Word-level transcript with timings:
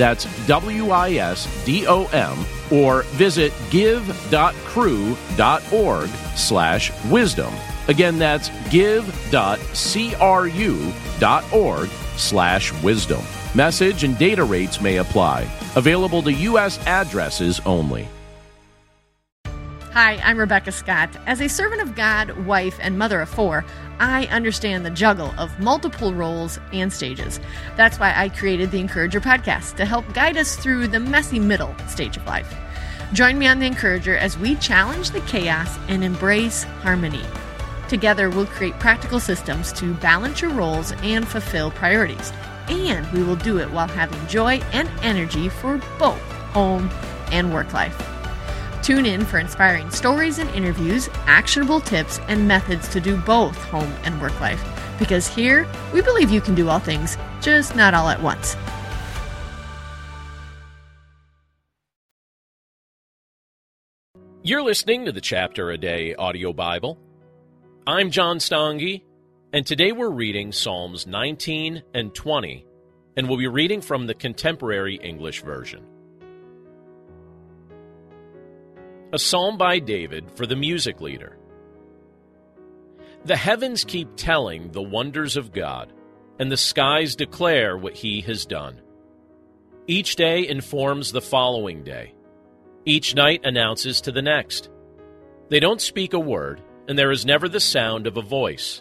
That's 0.00 0.24
W 0.46 0.90
I 0.92 1.12
S 1.16 1.46
D 1.66 1.86
O 1.86 2.06
M 2.06 2.38
or 2.70 3.02
visit 3.02 3.52
give.cru.org 3.68 4.08
slash 6.36 7.04
wisdom. 7.04 7.52
Again, 7.86 8.18
that's 8.18 8.48
give.cru.org 8.70 9.58
slash 12.16 12.82
wisdom. 12.82 13.22
Message 13.54 14.04
and 14.04 14.16
data 14.16 14.42
rates 14.42 14.80
may 14.80 14.96
apply. 14.96 15.46
Available 15.76 16.22
to 16.22 16.32
U.S. 16.32 16.78
addresses 16.86 17.60
only. 17.66 18.08
Hi, 19.92 20.16
I'm 20.24 20.38
Rebecca 20.38 20.72
Scott. 20.72 21.10
As 21.26 21.42
a 21.42 21.48
servant 21.48 21.82
of 21.82 21.94
God, 21.94 22.46
wife, 22.46 22.78
and 22.80 22.96
mother 22.96 23.20
of 23.20 23.28
four, 23.28 23.66
I 24.00 24.24
understand 24.28 24.84
the 24.84 24.90
juggle 24.90 25.34
of 25.36 25.60
multiple 25.60 26.14
roles 26.14 26.58
and 26.72 26.90
stages. 26.90 27.38
That's 27.76 28.00
why 28.00 28.14
I 28.16 28.30
created 28.30 28.70
the 28.70 28.80
Encourager 28.80 29.20
podcast 29.20 29.76
to 29.76 29.84
help 29.84 30.10
guide 30.14 30.38
us 30.38 30.56
through 30.56 30.88
the 30.88 30.98
messy 30.98 31.38
middle 31.38 31.74
stage 31.86 32.16
of 32.16 32.26
life. 32.26 32.52
Join 33.12 33.38
me 33.38 33.46
on 33.46 33.58
the 33.58 33.66
Encourager 33.66 34.16
as 34.16 34.38
we 34.38 34.56
challenge 34.56 35.10
the 35.10 35.20
chaos 35.22 35.78
and 35.88 36.02
embrace 36.02 36.62
harmony. 36.82 37.22
Together, 37.88 38.30
we'll 38.30 38.46
create 38.46 38.78
practical 38.78 39.20
systems 39.20 39.70
to 39.74 39.92
balance 39.94 40.40
your 40.40 40.52
roles 40.52 40.92
and 41.02 41.28
fulfill 41.28 41.70
priorities. 41.70 42.32
And 42.68 43.06
we 43.12 43.22
will 43.22 43.36
do 43.36 43.58
it 43.58 43.70
while 43.70 43.88
having 43.88 44.26
joy 44.28 44.60
and 44.72 44.88
energy 45.02 45.50
for 45.50 45.78
both 45.98 46.20
home 46.52 46.88
and 47.32 47.52
work 47.52 47.74
life. 47.74 48.09
Tune 48.90 49.06
in 49.06 49.24
for 49.24 49.38
inspiring 49.38 49.88
stories 49.92 50.40
and 50.40 50.50
interviews, 50.50 51.08
actionable 51.26 51.80
tips, 51.80 52.18
and 52.26 52.48
methods 52.48 52.88
to 52.88 53.00
do 53.00 53.16
both 53.18 53.56
home 53.66 53.94
and 54.02 54.20
work 54.20 54.40
life. 54.40 54.60
Because 54.98 55.28
here, 55.28 55.64
we 55.94 56.02
believe 56.02 56.28
you 56.28 56.40
can 56.40 56.56
do 56.56 56.68
all 56.68 56.80
things, 56.80 57.16
just 57.40 57.76
not 57.76 57.94
all 57.94 58.08
at 58.08 58.20
once. 58.20 58.56
You're 64.42 64.64
listening 64.64 65.04
to 65.04 65.12
the 65.12 65.20
Chapter 65.20 65.70
a 65.70 65.78
Day 65.78 66.16
audio 66.16 66.52
Bible. 66.52 66.98
I'm 67.86 68.10
John 68.10 68.38
Stange, 68.38 69.04
and 69.52 69.64
today 69.64 69.92
we're 69.92 70.10
reading 70.10 70.50
Psalms 70.50 71.06
19 71.06 71.84
and 71.94 72.12
20, 72.12 72.66
and 73.16 73.28
we'll 73.28 73.38
be 73.38 73.46
reading 73.46 73.82
from 73.82 74.08
the 74.08 74.14
Contemporary 74.14 74.96
English 74.96 75.42
Version. 75.42 75.86
A 79.12 79.18
psalm 79.18 79.58
by 79.58 79.80
David 79.80 80.30
for 80.36 80.46
the 80.46 80.54
music 80.54 81.00
leader. 81.00 81.36
The 83.24 83.36
heavens 83.36 83.82
keep 83.84 84.08
telling 84.14 84.70
the 84.70 84.82
wonders 84.82 85.36
of 85.36 85.52
God, 85.52 85.92
and 86.38 86.50
the 86.50 86.56
skies 86.56 87.16
declare 87.16 87.76
what 87.76 87.94
he 87.94 88.20
has 88.20 88.46
done. 88.46 88.80
Each 89.88 90.14
day 90.14 90.46
informs 90.46 91.10
the 91.10 91.20
following 91.20 91.82
day. 91.82 92.14
Each 92.84 93.14
night 93.16 93.44
announces 93.44 94.00
to 94.02 94.12
the 94.12 94.22
next. 94.22 94.70
They 95.48 95.58
don't 95.58 95.80
speak 95.80 96.12
a 96.12 96.20
word, 96.20 96.62
and 96.86 96.96
there 96.96 97.10
is 97.10 97.26
never 97.26 97.48
the 97.48 97.58
sound 97.58 98.06
of 98.06 98.16
a 98.16 98.22
voice. 98.22 98.80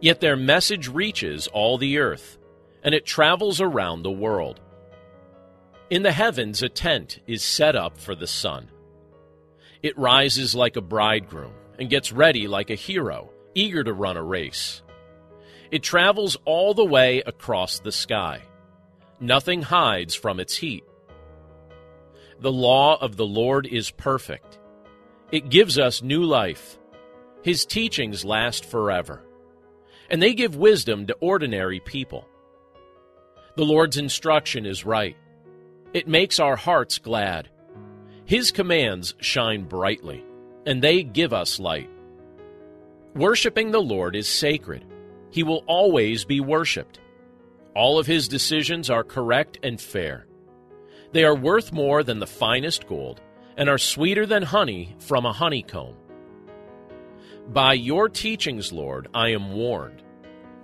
Yet 0.00 0.20
their 0.20 0.36
message 0.36 0.86
reaches 0.86 1.48
all 1.48 1.78
the 1.78 1.98
earth, 1.98 2.38
and 2.84 2.94
it 2.94 3.04
travels 3.04 3.60
around 3.60 4.02
the 4.02 4.10
world. 4.12 4.60
In 5.90 6.04
the 6.04 6.12
heavens, 6.12 6.62
a 6.62 6.68
tent 6.68 7.18
is 7.26 7.42
set 7.42 7.74
up 7.74 7.98
for 7.98 8.14
the 8.14 8.28
sun. 8.28 8.68
It 9.82 9.98
rises 9.98 10.54
like 10.54 10.76
a 10.76 10.80
bridegroom 10.80 11.54
and 11.78 11.90
gets 11.90 12.12
ready 12.12 12.46
like 12.46 12.70
a 12.70 12.76
hero, 12.76 13.30
eager 13.54 13.82
to 13.82 13.92
run 13.92 14.16
a 14.16 14.22
race. 14.22 14.82
It 15.70 15.82
travels 15.82 16.36
all 16.44 16.74
the 16.74 16.84
way 16.84 17.22
across 17.24 17.80
the 17.80 17.92
sky. 17.92 18.42
Nothing 19.18 19.62
hides 19.62 20.14
from 20.14 20.38
its 20.38 20.56
heat. 20.56 20.84
The 22.40 22.52
law 22.52 22.96
of 23.00 23.16
the 23.16 23.26
Lord 23.26 23.66
is 23.66 23.90
perfect. 23.90 24.58
It 25.30 25.48
gives 25.48 25.78
us 25.78 26.02
new 26.02 26.24
life. 26.24 26.78
His 27.42 27.64
teachings 27.64 28.24
last 28.24 28.64
forever, 28.64 29.24
and 30.08 30.22
they 30.22 30.34
give 30.34 30.54
wisdom 30.54 31.06
to 31.06 31.14
ordinary 31.14 31.80
people. 31.80 32.28
The 33.56 33.64
Lord's 33.64 33.96
instruction 33.96 34.64
is 34.66 34.84
right. 34.84 35.16
It 35.92 36.06
makes 36.06 36.38
our 36.38 36.54
hearts 36.54 36.98
glad. 36.98 37.48
His 38.24 38.52
commands 38.52 39.14
shine 39.18 39.64
brightly, 39.64 40.24
and 40.66 40.82
they 40.82 41.02
give 41.02 41.32
us 41.32 41.58
light. 41.58 41.90
Worshipping 43.14 43.70
the 43.70 43.82
Lord 43.82 44.16
is 44.16 44.28
sacred. 44.28 44.84
He 45.30 45.42
will 45.42 45.64
always 45.66 46.24
be 46.24 46.40
worshiped. 46.40 47.00
All 47.74 47.98
of 47.98 48.06
his 48.06 48.28
decisions 48.28 48.90
are 48.90 49.04
correct 49.04 49.58
and 49.62 49.80
fair. 49.80 50.26
They 51.12 51.24
are 51.24 51.34
worth 51.34 51.72
more 51.72 52.02
than 52.02 52.20
the 52.20 52.26
finest 52.26 52.86
gold 52.86 53.20
and 53.56 53.68
are 53.68 53.78
sweeter 53.78 54.24
than 54.24 54.42
honey 54.42 54.96
from 54.98 55.26
a 55.26 55.32
honeycomb. 55.32 55.96
By 57.48 57.74
your 57.74 58.08
teachings, 58.08 58.72
Lord, 58.72 59.08
I 59.12 59.30
am 59.30 59.52
warned. 59.52 60.02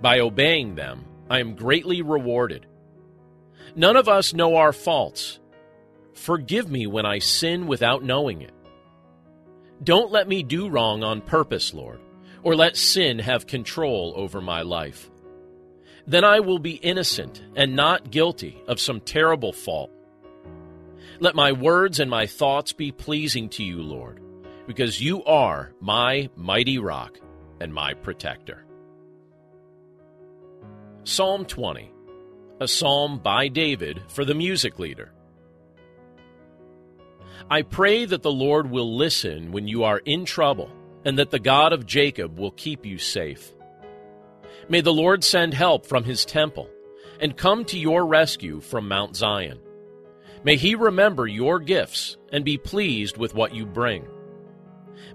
By 0.01 0.19
obeying 0.19 0.75
them, 0.75 1.05
I 1.29 1.39
am 1.39 1.55
greatly 1.55 2.01
rewarded. 2.01 2.65
None 3.75 3.95
of 3.95 4.07
us 4.07 4.33
know 4.33 4.55
our 4.55 4.73
faults. 4.73 5.38
Forgive 6.19 6.69
me 6.69 6.85
when 6.85 7.05
I 7.05 7.19
sin 7.19 7.65
without 7.65 8.03
knowing 8.03 8.41
it. 8.41 8.51
Don't 9.81 10.11
let 10.11 10.27
me 10.27 10.43
do 10.43 10.67
wrong 10.67 11.01
on 11.01 11.21
purpose, 11.21 11.73
Lord, 11.73 12.01
or 12.43 12.57
let 12.57 12.75
sin 12.75 13.19
have 13.19 13.47
control 13.47 14.13
over 14.17 14.41
my 14.41 14.63
life. 14.63 15.09
Then 16.05 16.25
I 16.25 16.41
will 16.41 16.59
be 16.59 16.73
innocent 16.73 17.41
and 17.55 17.73
not 17.73 18.11
guilty 18.11 18.61
of 18.67 18.81
some 18.81 18.99
terrible 18.99 19.53
fault. 19.53 19.91
Let 21.21 21.35
my 21.35 21.53
words 21.53 22.01
and 22.01 22.11
my 22.11 22.25
thoughts 22.25 22.73
be 22.73 22.91
pleasing 22.91 23.47
to 23.51 23.63
you, 23.63 23.81
Lord, 23.81 24.21
because 24.67 25.01
you 25.01 25.23
are 25.23 25.71
my 25.79 26.29
mighty 26.35 26.79
rock 26.79 27.17
and 27.61 27.73
my 27.73 27.93
protector. 27.93 28.65
Psalm 31.05 31.45
20, 31.45 31.93
a 32.59 32.67
psalm 32.67 33.19
by 33.19 33.47
David 33.47 34.01
for 34.09 34.25
the 34.25 34.35
music 34.35 34.79
leader. 34.79 35.13
I 37.49 37.61
pray 37.61 38.05
that 38.05 38.23
the 38.23 38.31
Lord 38.31 38.69
will 38.69 38.95
listen 38.95 39.51
when 39.51 39.67
you 39.67 39.83
are 39.83 39.99
in 39.99 40.25
trouble, 40.25 40.71
and 41.05 41.19
that 41.19 41.31
the 41.31 41.39
God 41.39 41.73
of 41.73 41.85
Jacob 41.85 42.37
will 42.39 42.51
keep 42.51 42.85
you 42.85 42.97
safe. 42.97 43.53
May 44.67 44.81
the 44.81 44.93
Lord 44.93 45.23
send 45.23 45.53
help 45.53 45.85
from 45.85 46.03
his 46.03 46.25
temple, 46.25 46.69
and 47.19 47.37
come 47.37 47.65
to 47.65 47.79
your 47.79 48.05
rescue 48.05 48.59
from 48.61 48.87
Mount 48.87 49.15
Zion. 49.15 49.59
May 50.43 50.55
he 50.55 50.75
remember 50.75 51.27
your 51.27 51.59
gifts 51.59 52.17
and 52.31 52.45
be 52.45 52.57
pleased 52.57 53.17
with 53.17 53.33
what 53.33 53.53
you 53.53 53.65
bring. 53.65 54.07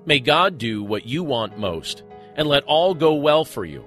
May 0.05 0.21
God 0.21 0.59
do 0.59 0.83
what 0.83 1.07
you 1.07 1.25
want 1.25 1.59
most, 1.59 2.03
and 2.37 2.47
let 2.47 2.65
all 2.65 2.95
go 2.95 3.15
well 3.15 3.45
for 3.45 3.65
you. 3.65 3.85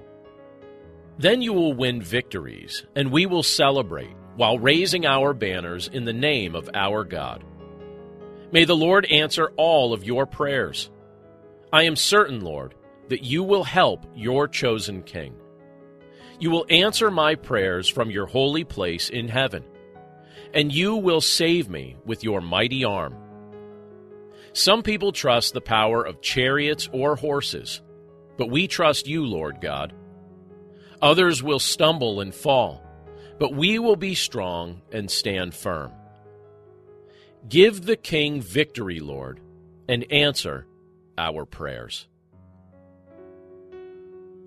Then 1.18 1.42
you 1.42 1.52
will 1.52 1.72
win 1.74 2.00
victories, 2.00 2.84
and 2.94 3.12
we 3.12 3.26
will 3.26 3.42
celebrate 3.42 4.14
while 4.36 4.58
raising 4.58 5.04
our 5.04 5.34
banners 5.34 5.88
in 5.88 6.04
the 6.04 6.12
name 6.12 6.54
of 6.54 6.70
our 6.74 7.04
God. 7.04 7.44
May 8.50 8.64
the 8.64 8.76
Lord 8.76 9.04
answer 9.06 9.52
all 9.56 9.92
of 9.92 10.04
your 10.04 10.24
prayers. 10.24 10.90
I 11.72 11.82
am 11.82 11.96
certain, 11.96 12.40
Lord, 12.40 12.74
that 13.08 13.22
you 13.22 13.42
will 13.42 13.64
help 13.64 14.06
your 14.14 14.48
chosen 14.48 15.02
king. 15.02 15.34
You 16.40 16.50
will 16.50 16.66
answer 16.70 17.10
my 17.10 17.34
prayers 17.34 17.88
from 17.88 18.10
your 18.10 18.26
holy 18.26 18.64
place 18.64 19.10
in 19.10 19.28
heaven, 19.28 19.64
and 20.54 20.72
you 20.72 20.96
will 20.96 21.20
save 21.20 21.68
me 21.68 21.96
with 22.06 22.24
your 22.24 22.40
mighty 22.40 22.84
arm. 22.84 23.14
Some 24.54 24.82
people 24.82 25.12
trust 25.12 25.52
the 25.52 25.60
power 25.60 26.02
of 26.02 26.22
chariots 26.22 26.88
or 26.92 27.16
horses, 27.16 27.82
but 28.38 28.50
we 28.50 28.66
trust 28.66 29.06
you, 29.06 29.26
Lord 29.26 29.60
God. 29.60 29.92
Others 31.02 31.42
will 31.42 31.58
stumble 31.58 32.20
and 32.20 32.34
fall, 32.34 32.82
but 33.38 33.54
we 33.54 33.78
will 33.78 33.96
be 33.96 34.14
strong 34.14 34.80
and 34.90 35.10
stand 35.10 35.54
firm. 35.54 35.92
Give 37.48 37.84
the 37.84 37.96
King 37.96 38.42
victory, 38.42 39.00
Lord, 39.00 39.40
and 39.88 40.10
answer 40.12 40.66
our 41.16 41.46
prayers. 41.46 42.06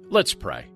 Let's 0.09 0.33
pray. 0.33 0.67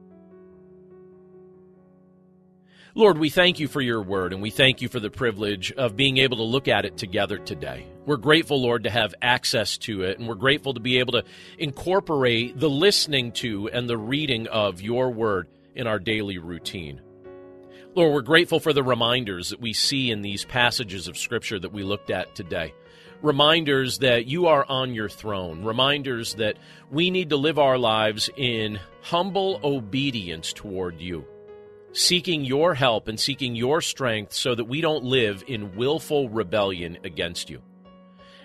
Lord, 2.97 3.17
we 3.17 3.29
thank 3.29 3.59
you 3.59 3.67
for 3.67 3.81
your 3.81 4.01
word 4.01 4.31
and 4.31 4.41
we 4.41 4.49
thank 4.49 4.81
you 4.81 4.87
for 4.87 5.01
the 5.01 5.09
privilege 5.09 5.73
of 5.73 5.97
being 5.97 6.17
able 6.17 6.37
to 6.37 6.43
look 6.43 6.69
at 6.69 6.85
it 6.85 6.95
together 6.95 7.37
today. 7.37 7.85
We're 8.05 8.15
grateful, 8.15 8.61
Lord, 8.61 8.83
to 8.83 8.89
have 8.89 9.13
access 9.21 9.77
to 9.79 10.03
it, 10.03 10.17
and 10.17 10.27
we're 10.27 10.35
grateful 10.35 10.73
to 10.75 10.79
be 10.79 10.99
able 10.99 11.13
to 11.13 11.23
incorporate 11.57 12.57
the 12.57 12.69
listening 12.69 13.33
to 13.33 13.67
and 13.67 13.89
the 13.89 13.97
reading 13.97 14.47
of 14.47 14.81
your 14.81 15.11
word 15.11 15.49
in 15.75 15.87
our 15.87 15.99
daily 15.99 16.37
routine. 16.37 17.01
Lord, 17.95 18.13
we're 18.13 18.21
grateful 18.23 18.59
for 18.59 18.73
the 18.73 18.83
reminders 18.83 19.51
that 19.51 19.61
we 19.61 19.71
see 19.71 20.11
in 20.11 20.21
these 20.21 20.43
passages 20.43 21.07
of 21.07 21.17
Scripture 21.17 21.57
that 21.57 21.71
we 21.71 21.83
looked 21.83 22.09
at 22.09 22.35
today. 22.35 22.73
Reminders 23.21 23.99
that 23.99 24.27
you 24.27 24.47
are 24.47 24.65
on 24.67 24.93
your 24.93 25.07
throne. 25.07 25.63
Reminders 25.63 26.33
that 26.35 26.57
we 26.91 27.09
need 27.09 27.29
to 27.29 27.37
live 27.37 27.57
our 27.57 27.77
lives 27.77 28.29
in 28.35 28.81
humble 29.01 29.61
obedience 29.63 30.51
toward 30.51 30.99
you 30.99 31.25
seeking 31.93 32.43
your 32.43 32.73
help 32.73 33.07
and 33.07 33.17
seeking 33.17 33.55
your 33.55 33.79
strength 33.79 34.33
so 34.33 34.53
that 34.53 34.65
we 34.65 34.81
don't 34.81 35.05
live 35.05 35.45
in 35.47 35.77
willful 35.77 36.27
rebellion 36.27 36.97
against 37.05 37.49
you. 37.49 37.61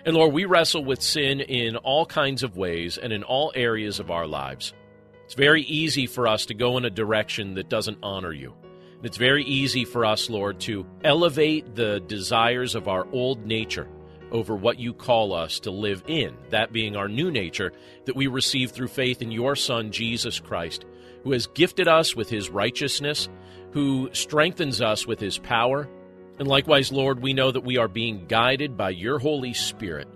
And 0.05 0.15
Lord, 0.15 0.31
we 0.31 0.45
wrestle 0.45 0.85
with 0.85 1.01
sin 1.01 1.41
in 1.41 1.75
all 1.75 2.05
kinds 2.05 2.43
of 2.43 2.55
ways 2.55 2.97
and 2.97 3.11
in 3.11 3.23
all 3.23 3.51
areas 3.53 3.99
of 3.99 4.09
our 4.09 4.25
lives. 4.25 4.73
It's 5.25 5.33
very 5.33 5.63
easy 5.63 6.07
for 6.07 6.29
us 6.29 6.45
to 6.45 6.53
go 6.53 6.77
in 6.77 6.85
a 6.85 6.89
direction 6.89 7.55
that 7.55 7.67
doesn't 7.67 7.97
honor 8.01 8.31
you. 8.31 8.53
It's 9.03 9.17
very 9.17 9.43
easy 9.43 9.83
for 9.83 10.05
us, 10.05 10.29
Lord, 10.29 10.59
to 10.61 10.85
elevate 11.03 11.75
the 11.75 11.99
desires 12.01 12.75
of 12.75 12.87
our 12.87 13.07
old 13.11 13.45
nature 13.45 13.87
over 14.31 14.55
what 14.55 14.79
you 14.79 14.93
call 14.93 15.33
us 15.33 15.59
to 15.61 15.71
live 15.71 16.03
in, 16.07 16.37
that 16.51 16.71
being 16.71 16.95
our 16.95 17.07
new 17.07 17.31
nature 17.31 17.73
that 18.05 18.15
we 18.15 18.27
receive 18.27 18.71
through 18.71 18.87
faith 18.87 19.21
in 19.21 19.31
your 19.31 19.55
Son, 19.55 19.91
Jesus 19.91 20.39
Christ, 20.39 20.85
who 21.23 21.31
has 21.31 21.47
gifted 21.47 21.87
us 21.87 22.15
with 22.15 22.29
his 22.29 22.49
righteousness, 22.49 23.27
who 23.71 24.09
strengthens 24.13 24.81
us 24.81 25.07
with 25.07 25.19
his 25.19 25.37
power. 25.39 25.89
And 26.37 26.47
likewise, 26.47 26.91
Lord, 26.91 27.21
we 27.21 27.33
know 27.33 27.51
that 27.51 27.63
we 27.63 27.77
are 27.77 27.87
being 27.87 28.27
guided 28.27 28.77
by 28.77 28.91
your 28.91 29.17
Holy 29.19 29.53
Spirit. 29.53 30.07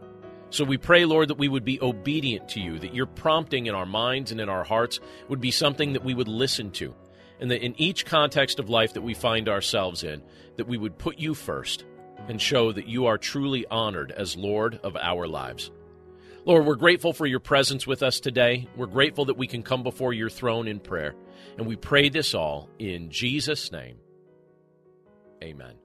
So 0.51 0.63
we 0.63 0.77
pray, 0.77 1.05
Lord, 1.05 1.29
that 1.29 1.38
we 1.38 1.49
would 1.49 1.65
be 1.65 1.81
obedient 1.81 2.49
to 2.49 2.61
you, 2.61 2.79
that 2.79 2.93
your 2.93 3.07
prompting 3.07 3.65
in 3.65 3.75
our 3.75 3.85
minds 3.85 4.31
and 4.31 4.39
in 4.39 4.47
our 4.47 4.63
hearts 4.63 4.99
would 5.27 5.41
be 5.41 5.51
something 5.51 5.93
that 5.93 6.05
we 6.05 6.13
would 6.13 6.27
listen 6.27 6.71
to, 6.73 6.93
and 7.39 7.51
that 7.51 7.63
in 7.63 7.79
each 7.79 8.05
context 8.05 8.59
of 8.59 8.69
life 8.69 8.93
that 8.93 9.01
we 9.01 9.13
find 9.13 9.49
ourselves 9.49 10.03
in, 10.03 10.21
that 10.57 10.67
we 10.67 10.77
would 10.77 10.97
put 10.97 11.17
you 11.17 11.33
first 11.33 11.85
and 12.27 12.41
show 12.41 12.71
that 12.71 12.87
you 12.87 13.05
are 13.05 13.17
truly 13.17 13.65
honored 13.67 14.11
as 14.11 14.35
Lord 14.35 14.79
of 14.83 14.95
our 14.95 15.27
lives. 15.27 15.71
Lord, 16.45 16.65
we're 16.65 16.75
grateful 16.75 17.11
for 17.11 17.25
your 17.25 17.39
presence 17.39 17.87
with 17.87 18.03
us 18.03 18.19
today. 18.19 18.67
We're 18.75 18.85
grateful 18.85 19.25
that 19.25 19.37
we 19.37 19.47
can 19.47 19.63
come 19.63 19.83
before 19.83 20.13
your 20.13 20.29
throne 20.29 20.67
in 20.67 20.79
prayer. 20.79 21.15
And 21.57 21.65
we 21.65 21.75
pray 21.75 22.09
this 22.09 22.33
all 22.35 22.69
in 22.77 23.09
Jesus' 23.09 23.71
name. 23.71 23.97
Amen. 25.43 25.84